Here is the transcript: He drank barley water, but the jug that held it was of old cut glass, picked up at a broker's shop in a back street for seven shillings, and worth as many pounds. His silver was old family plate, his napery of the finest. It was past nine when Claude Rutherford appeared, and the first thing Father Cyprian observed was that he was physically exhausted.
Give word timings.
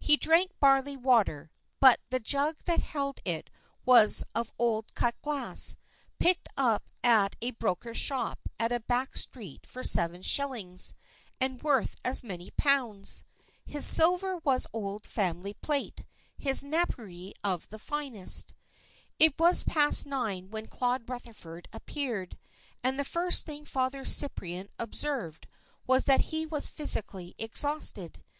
He 0.00 0.16
drank 0.16 0.50
barley 0.58 0.96
water, 0.96 1.52
but 1.78 2.00
the 2.10 2.18
jug 2.18 2.56
that 2.64 2.80
held 2.80 3.20
it 3.24 3.48
was 3.84 4.24
of 4.34 4.50
old 4.58 4.92
cut 4.94 5.14
glass, 5.22 5.76
picked 6.18 6.48
up 6.56 6.88
at 7.04 7.36
a 7.40 7.52
broker's 7.52 7.96
shop 7.96 8.40
in 8.58 8.72
a 8.72 8.80
back 8.80 9.16
street 9.16 9.64
for 9.64 9.84
seven 9.84 10.22
shillings, 10.22 10.96
and 11.40 11.62
worth 11.62 11.94
as 12.04 12.24
many 12.24 12.50
pounds. 12.50 13.24
His 13.64 13.84
silver 13.86 14.38
was 14.38 14.66
old 14.72 15.06
family 15.06 15.54
plate, 15.54 16.04
his 16.36 16.64
napery 16.64 17.32
of 17.44 17.68
the 17.68 17.78
finest. 17.78 18.56
It 19.20 19.38
was 19.38 19.62
past 19.62 20.08
nine 20.08 20.50
when 20.50 20.66
Claude 20.66 21.08
Rutherford 21.08 21.68
appeared, 21.72 22.36
and 22.82 22.98
the 22.98 23.04
first 23.04 23.46
thing 23.46 23.64
Father 23.64 24.04
Cyprian 24.04 24.70
observed 24.76 25.46
was 25.86 26.02
that 26.06 26.22
he 26.32 26.46
was 26.46 26.66
physically 26.66 27.36
exhausted. 27.38 28.24